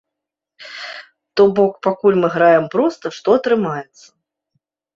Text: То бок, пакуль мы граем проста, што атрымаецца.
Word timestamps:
То 1.41 1.47
бок, 1.59 1.73
пакуль 1.89 2.17
мы 2.25 2.33
граем 2.37 2.65
проста, 2.79 3.05
што 3.21 3.39
атрымаецца. 3.43 4.05